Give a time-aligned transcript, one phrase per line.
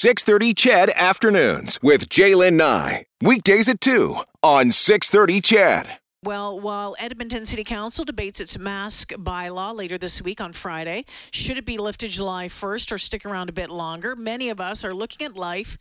[0.00, 3.04] 630 CHED Afternoons with Jaylen Nye.
[3.20, 5.98] Weekdays at 2 on 630 CHED.
[6.24, 11.58] Well, while Edmonton City Council debates its mask bylaw later this week on Friday, should
[11.58, 14.16] it be lifted July 1st or stick around a bit longer?
[14.16, 15.76] Many of us are looking at life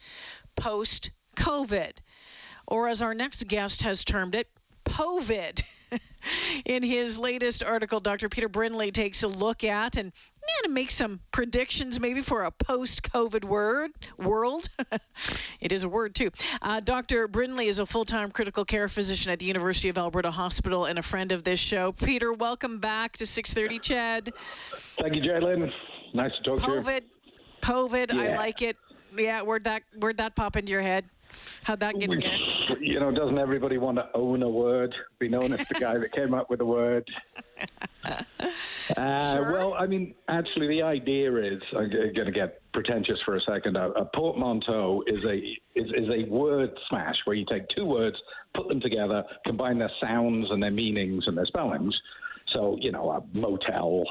[0.58, 1.94] post COVID,
[2.68, 4.50] or as our next guest has termed it,
[4.84, 5.64] COVID.
[6.66, 8.28] In his latest article, Dr.
[8.28, 10.12] Peter Brindley takes a look at and
[10.64, 14.70] and make some predictions maybe for a post-COVID word world.
[15.60, 16.32] it is a word too.
[16.62, 17.28] Uh, Dr.
[17.28, 21.04] Brindley is a full-time critical care physician at the University of Alberta Hospital and a
[21.04, 21.92] friend of this show.
[21.92, 24.34] Peter, welcome back to 6:30 CHED.
[25.00, 25.72] Thank you, Jalen.
[26.14, 27.32] Nice to talk COVID, to you.
[27.62, 28.22] COVID, Yeah.
[28.22, 28.78] I like it.
[29.18, 31.06] Yeah, where'd that where'd that pop into your head?
[31.64, 32.40] How'd that get in your head?
[32.80, 34.94] You know, doesn't everybody want to own a word?
[35.20, 37.08] Be known as the guy that came up with the word.
[38.98, 39.52] Uh, Sure.
[39.52, 43.78] Well, I mean, actually, the idea is I'm going to get pretentious for a second.
[43.78, 45.36] A, a portmanteau is a
[45.76, 48.18] is, is a word smash where you take two words,
[48.56, 51.96] put them together, combine their sounds and their meanings and their spellings.
[52.54, 54.04] So, you know, a motel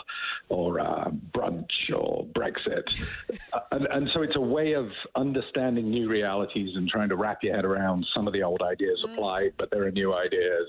[0.48, 2.84] or a brunch or Brexit.
[3.52, 7.42] Uh, and, and so it's a way of understanding new realities and trying to wrap
[7.42, 10.68] your head around some of the old ideas apply, but there are new ideas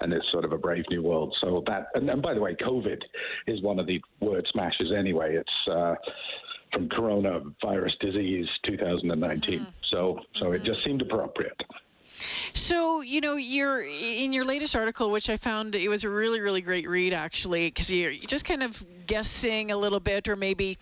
[0.00, 1.34] and it's sort of a brave new world.
[1.40, 3.00] So that, and, and by the way, COVID
[3.46, 5.36] is one of the word smashes anyway.
[5.36, 5.94] It's uh,
[6.72, 9.66] from coronavirus disease 2019.
[9.90, 11.60] So, so it just seemed appropriate.
[12.54, 16.40] So, you know, you're in your latest article, which I found it was a really,
[16.40, 20.36] really great read, actually, because you're you're just kind of guessing a little bit, or
[20.36, 20.78] maybe,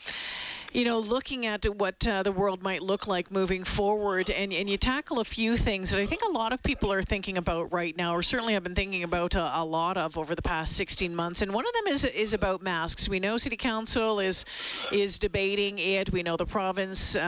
[0.73, 4.69] you know, looking at what uh, the world might look like moving forward, and and
[4.69, 7.73] you tackle a few things that I think a lot of people are thinking about
[7.73, 10.77] right now, or certainly have been thinking about a, a lot of over the past
[10.77, 11.43] 16 months.
[11.43, 13.09] And one of them is is about masks.
[13.09, 14.45] We know City Council is
[14.93, 16.11] is debating it.
[16.13, 17.21] We know the province uh,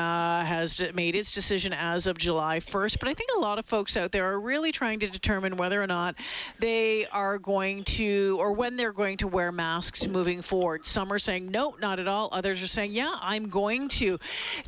[0.46, 3.96] has made its decision as of July 1st, but I think a lot of folks
[3.96, 6.16] out there are really trying to determine whether or not
[6.58, 10.86] they are going to, or when they're going to wear masks moving forward.
[10.86, 12.28] Some are saying no, not at all.
[12.32, 14.18] Others are saying yeah, I'm going to.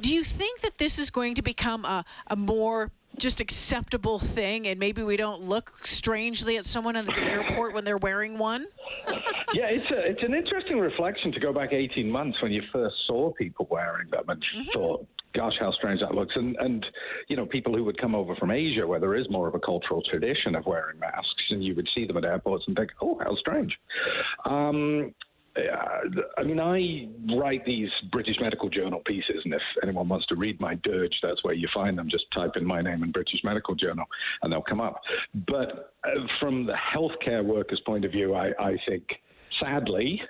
[0.01, 4.69] Do you think that this is going to become a, a more just acceptable thing,
[4.69, 8.67] and maybe we don't look strangely at someone at the airport when they're wearing one?
[9.53, 12.95] yeah, it's a, it's an interesting reflection to go back 18 months when you first
[13.09, 14.43] saw people wearing them and
[14.73, 15.05] thought,
[15.35, 16.35] gosh, how strange that looks.
[16.37, 16.87] And, and,
[17.29, 19.61] you know, people who would come over from Asia where there is more of a
[19.61, 23.19] cultural tradition of wearing masks and you would see them at airports and think, oh,
[23.23, 23.77] how strange.
[24.45, 25.15] Um,
[26.39, 30.61] I mean, I write these British Medical Journal pieces, and if anyone wants to read
[30.61, 32.09] my dirge, that's where you find them.
[32.11, 34.05] Just type in my name in British Medical Journal,
[34.43, 35.01] and they'll come up.
[35.47, 39.05] But uh, from the healthcare workers' point of view, I, I think,
[39.63, 40.21] sadly,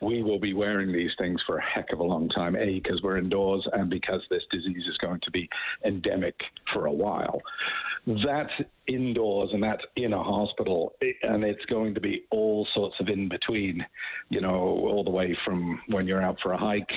[0.00, 2.56] we will be wearing these things for a heck of a long time.
[2.56, 5.48] A, because we're indoors, and because this disease is going to be
[5.84, 6.34] endemic
[6.72, 7.40] for a while.
[8.06, 8.52] That's
[8.86, 13.28] indoors and that's in a hospital, and it's going to be all sorts of in
[13.28, 13.84] between,
[14.30, 16.90] you know, all the way from when you're out for a hike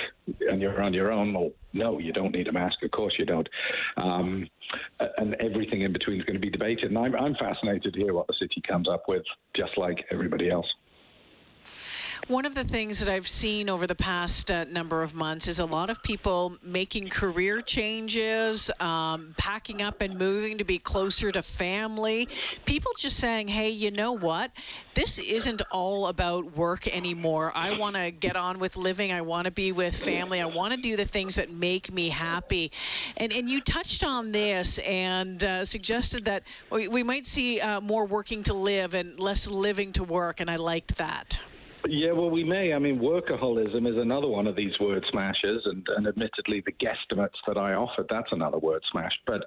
[0.49, 1.33] and you're on your own.
[1.33, 2.81] Well, no, you don't need a mask.
[2.83, 3.47] Of course you don't.
[3.97, 4.47] Um,
[5.17, 6.85] and everything in between is going to be debated.
[6.85, 9.23] And I'm, I'm fascinated to hear what the city comes up with,
[9.55, 10.67] just like everybody else.
[12.29, 15.59] One of the things that I've seen over the past uh, number of months is
[15.59, 21.33] a lot of people making career changes, um, packing up and moving to be closer
[21.33, 22.29] to family.
[22.63, 24.51] People just saying, hey, you know what?
[24.93, 27.51] This isn't all about work anymore.
[27.53, 29.11] I want to get on with living.
[29.11, 30.39] I want to be with family.
[30.39, 32.71] I want to do the things that make me happy.
[33.17, 37.81] And, and you touched on this and uh, suggested that we, we might see uh,
[37.81, 41.41] more working to live and less living to work, and I liked that.
[41.87, 42.73] Yeah, well, we may.
[42.73, 47.37] I mean, workaholism is another one of these word smashes, and, and admittedly, the guesstimates
[47.47, 49.11] that I offered, that's another word smash.
[49.27, 49.43] But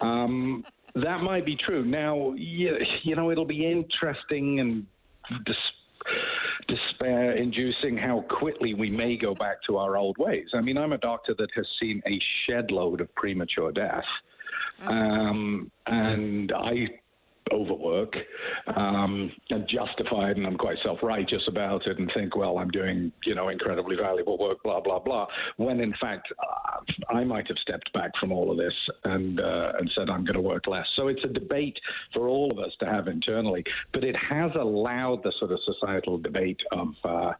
[0.00, 0.64] um,
[0.94, 1.84] that might be true.
[1.84, 4.86] Now, you, you know, it'll be interesting and
[5.46, 5.56] dis-
[6.68, 10.48] despair inducing how quickly we may go back to our old ways.
[10.54, 14.04] I mean, I'm a doctor that has seen a shed load of premature death.
[14.82, 16.99] Um, and I
[17.52, 18.14] overwork
[18.76, 23.12] um, and justify it, and I'm quite self-righteous about it, and think, well, I'm doing
[23.24, 25.26] you know incredibly valuable work, blah blah blah.
[25.56, 28.74] When in fact, uh, I might have stepped back from all of this
[29.04, 30.86] and uh, and said I'm going to work less.
[30.96, 31.78] So it's a debate
[32.12, 36.18] for all of us to have internally, but it has allowed the sort of societal
[36.18, 37.32] debate of, uh,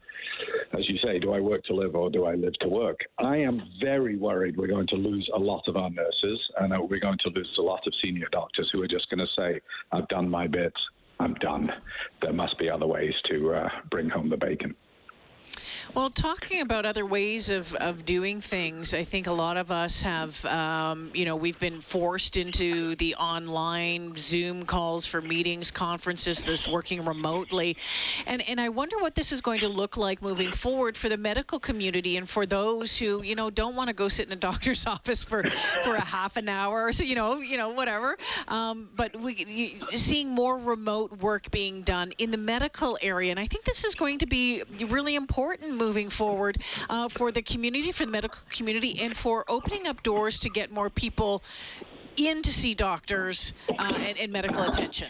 [0.73, 2.99] as you say, do I work to live or do I live to work?
[3.19, 6.99] I am very worried we're going to lose a lot of our nurses, and we're
[6.99, 9.59] going to lose a lot of senior doctors who are just going to say,
[10.01, 10.73] I've done my bit.
[11.19, 11.71] I'm done.
[12.23, 14.75] There must be other ways to uh, bring home the bacon.
[15.93, 20.03] Well, talking about other ways of, of doing things, I think a lot of us
[20.03, 26.43] have, um, you know, we've been forced into the online Zoom calls for meetings, conferences,
[26.45, 27.75] this working remotely.
[28.25, 31.17] And, and I wonder what this is going to look like moving forward for the
[31.17, 34.37] medical community and for those who, you know, don't want to go sit in a
[34.37, 35.43] doctor's office for,
[35.83, 38.17] for a half an hour or so, you know, you know, whatever.
[38.47, 43.31] Um, but we seeing more remote work being done in the medical area.
[43.31, 46.57] And I think this is going to be really important moving forward
[46.89, 50.71] uh, for the community, for the medical community, and for opening up doors to get
[50.71, 51.43] more people
[52.17, 55.09] in to see doctors uh, and, and medical attention.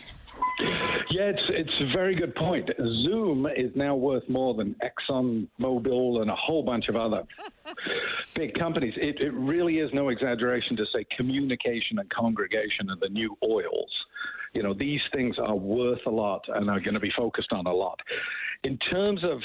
[1.11, 2.69] Yeah, it's it's a very good point.
[2.77, 7.23] Zoom is now worth more than Exxon Mobil and a whole bunch of other
[8.35, 8.93] big companies.
[8.95, 13.91] It, it really is no exaggeration to say communication and congregation are the new oils.
[14.53, 17.65] You know, these things are worth a lot and are going to be focused on
[17.65, 17.99] a lot.
[18.63, 19.39] In terms of,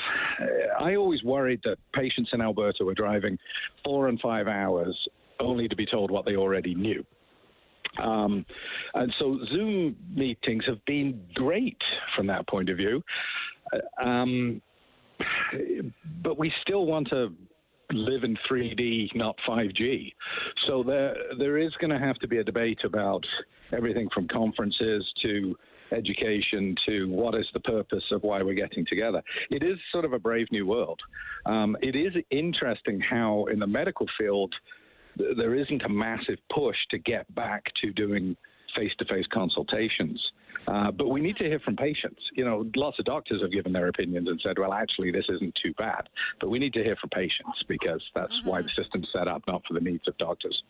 [0.78, 3.38] I always worried that patients in Alberta were driving
[3.84, 4.96] four and five hours
[5.40, 7.04] only to be told what they already knew.
[8.02, 8.44] Um,
[8.94, 11.80] and so Zoom meetings have been great
[12.14, 13.02] from that point of view.
[14.02, 14.60] Um,
[16.22, 17.32] but we still want to
[17.92, 20.12] live in 3D, not 5G.
[20.66, 23.24] So there, there is going to have to be a debate about
[23.72, 25.56] everything from conferences to
[25.93, 29.23] education to what is the purpose of why we're getting together.
[29.50, 31.00] It is sort of a brave new world.
[31.44, 34.55] Um, it is interesting how in the medical field
[35.19, 38.37] th- there isn't a massive push to get back to doing
[38.75, 40.21] face-to-face consultations.
[40.67, 42.21] Uh, but we need to hear from patients.
[42.35, 45.55] You know, lots of doctors have given their opinions and said, well, actually, this isn't
[45.62, 46.09] too bad.
[46.41, 48.49] But we need to hear from patients because that's mm-hmm.
[48.49, 50.61] why the system's set up, not for the needs of doctors.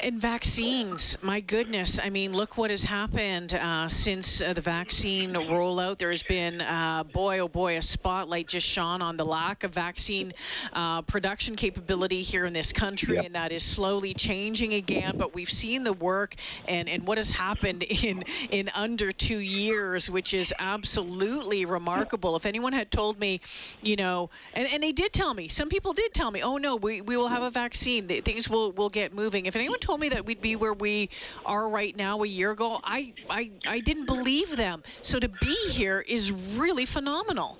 [0.00, 1.98] And vaccines, my goodness.
[1.98, 5.98] I mean, look what has happened uh, since uh, the vaccine rollout.
[5.98, 10.34] There's been, uh, boy, oh boy, a spotlight just shone on the lack of vaccine
[10.72, 13.26] uh, production capability here in this country, yep.
[13.26, 15.14] and that is slowly changing again.
[15.16, 16.36] But we've seen the work
[16.68, 22.36] and, and what has happened in, in under two years, which is absolutely remarkable.
[22.36, 23.40] If anyone had told me,
[23.82, 26.76] you know, and, and they did tell me, some people did tell me, oh no,
[26.76, 29.46] we, we will have a vaccine, things will, will get moving.
[29.46, 31.08] If anyone told me that we'd be where we
[31.46, 34.82] are right now a year ago, I, I, I didn't believe them.
[35.00, 37.58] So to be here is really phenomenal.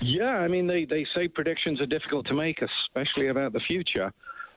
[0.00, 4.12] Yeah, I mean, they, they say predictions are difficult to make, especially about the future.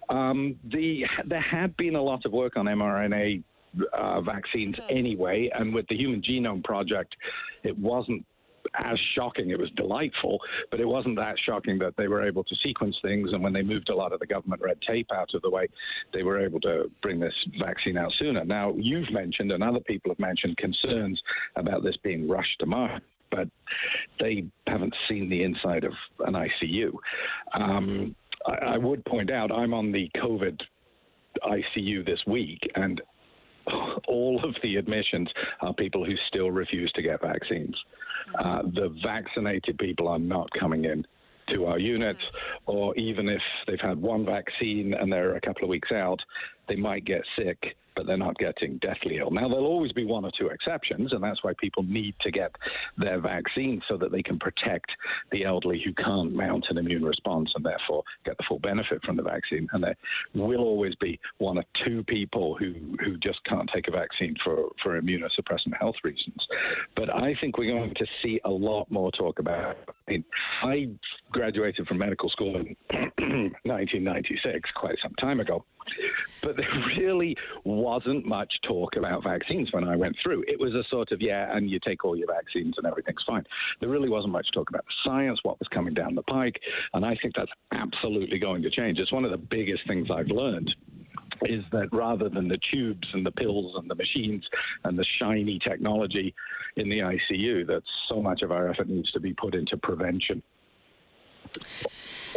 [0.10, 3.44] Um, the, there had been a lot of work on mRNA
[3.94, 4.98] uh, vaccines hmm.
[4.98, 7.16] anyway, and with the Human Genome Project,
[7.64, 8.26] it wasn't
[8.76, 9.50] as shocking.
[9.50, 10.40] It was delightful,
[10.72, 13.32] but it wasn't that shocking that they were able to sequence things.
[13.34, 15.68] And when they moved a lot of the government red tape out of the way,
[16.14, 18.44] they were able to bring this vaccine out sooner.
[18.44, 21.22] Now, you've mentioned, and other people have mentioned, concerns
[21.56, 23.50] about this being rushed to market but
[24.22, 26.94] they haven't seen the inside of an ICU.
[27.54, 28.16] Um,
[28.46, 30.58] I, I, would point out I'm on the COVID
[31.44, 33.02] ICU this week, and
[34.08, 35.30] all of the admissions
[35.62, 37.76] are people who still refuse to get vaccines.
[38.38, 41.06] Uh, the vaccinated people are not coming in
[41.54, 42.22] to our units,
[42.66, 46.20] or even if they've had one vaccine and they're a couple of weeks out,
[46.68, 49.32] they might get sick but they're not getting deathly ill.
[49.32, 52.52] Now, there'll always be one or two exceptions, and that's why people need to get
[52.98, 54.86] their vaccine so that they can protect
[55.32, 59.18] the elderly who can't mount an immune response and therefore get the full benefit from
[59.18, 59.68] the vaccine.
[59.74, 59.96] And there
[60.36, 64.70] will always be one or two people who, who just can't take a vaccine for,
[64.84, 66.38] for immunosuppressant health reasons.
[66.96, 69.76] But I think we're going to see a lot more talk about.
[70.08, 70.24] I,
[70.62, 70.88] I
[71.32, 72.76] graduated from medical school in
[73.64, 75.66] 1996, quite some time ago.
[76.42, 80.44] But there really wasn't much talk about vaccines when I went through.
[80.48, 83.44] It was a sort of, yeah, and you take all your vaccines and everything's fine.
[83.80, 86.60] There really wasn't much talk about the science, what was coming down the pike.
[86.94, 89.00] And I think that's absolutely going to change.
[89.00, 90.74] It's one of the biggest things I've learned
[91.44, 94.44] is that rather than the tubes and the pills and the machines
[94.84, 96.34] and the shiny technology
[96.78, 100.42] in the ICU, that so much of our effort needs to be put into prevention.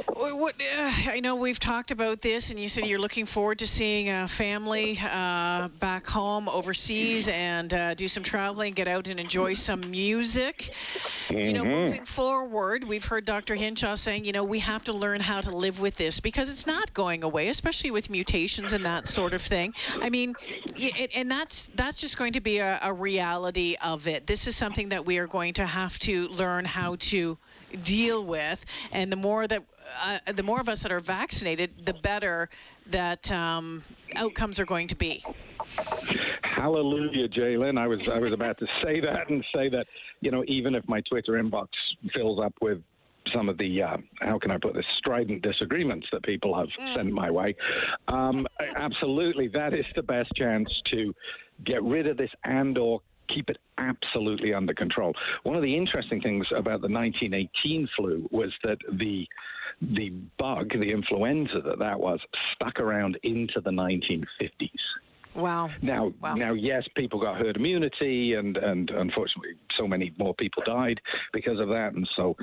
[0.07, 3.67] What, uh, I know we've talked about this, and you said you're looking forward to
[3.67, 9.21] seeing a family uh, back home overseas and uh, do some traveling, get out and
[9.21, 10.71] enjoy some music.
[11.29, 11.39] Mm-hmm.
[11.39, 11.71] You know, mm-hmm.
[11.71, 13.55] moving forward, we've heard Dr.
[13.55, 16.67] Hinshaw saying, you know, we have to learn how to live with this because it's
[16.67, 19.75] not going away, especially with mutations and that sort of thing.
[20.01, 20.35] I mean,
[20.77, 24.27] it, and that's that's just going to be a, a reality of it.
[24.27, 27.39] This is something that we are going to have to learn how to
[27.83, 28.65] deal with.
[28.93, 29.63] And the more that
[30.03, 32.49] uh, the more of us that are vaccinated, the better
[32.87, 33.83] that um,
[34.17, 35.25] outcomes are going to be.
[36.43, 37.79] Hallelujah, Jalen.
[37.79, 39.87] I was I was about to say that and say that
[40.21, 41.69] you know even if my Twitter inbox
[42.15, 42.83] fills up with
[43.33, 46.95] some of the uh, how can I put this strident disagreements that people have mm.
[46.95, 47.55] sent my way.
[48.09, 51.15] Um, absolutely, that is the best chance to
[51.65, 53.01] get rid of this and or
[53.35, 55.13] keep it absolutely under control.
[55.45, 59.27] One of the interesting things about the 1918 flu was that the
[59.81, 62.21] the bug, the influenza that that was,
[62.55, 64.71] stuck around into the 1950s.
[65.35, 65.71] Wow.
[65.81, 66.35] Now, wow.
[66.35, 71.01] now, yes, people got herd immunity, and and unfortunately, so many more people died
[71.33, 72.37] because of that, and so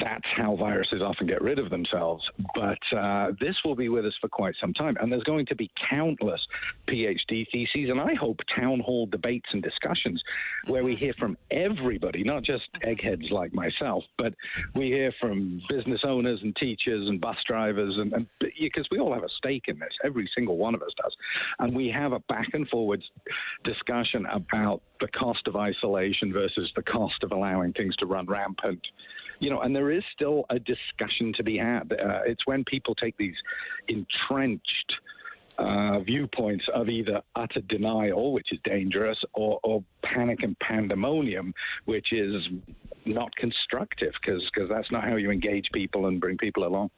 [0.00, 2.24] that's how viruses often get rid of themselves.
[2.54, 4.96] But uh, this will be with us for quite some time.
[5.00, 6.40] And there's going to be countless
[6.88, 10.22] PhD theses, and I hope town hall debates and discussions
[10.66, 11.04] where we mm-hmm.
[11.04, 14.34] hear from everybody, not just eggheads like myself, but
[14.74, 19.12] we hear from business owners and teachers and bus drivers, and, and because we all
[19.12, 21.14] have a stake in this, every single one of us does.
[21.58, 23.04] And we have a back and forwards
[23.64, 28.80] discussion about the cost of isolation versus the cost of allowing things to run rampant
[29.42, 31.92] you know, and there is still a discussion to be had.
[31.92, 33.34] Uh, it's when people take these
[33.88, 34.92] entrenched
[35.58, 41.52] uh, viewpoints of either utter denial, which is dangerous, or, or panic and pandemonium,
[41.86, 42.36] which is
[43.04, 46.88] not constructive because that's not how you engage people and bring people along.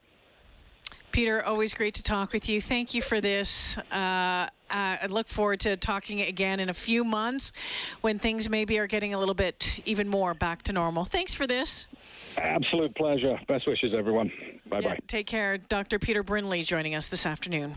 [1.11, 2.61] Peter, always great to talk with you.
[2.61, 3.75] Thank you for this.
[3.91, 7.53] Uh, uh, I look forward to talking again in a few months
[8.01, 11.05] when things maybe are getting a little bit even more back to normal.
[11.05, 11.87] Thanks for this.
[12.37, 13.39] Absolute pleasure.
[13.47, 14.31] Best wishes, everyone.
[14.65, 14.87] Bye bye.
[14.89, 15.57] Yeah, take care.
[15.57, 15.99] Dr.
[15.99, 17.75] Peter Brindley joining us this afternoon.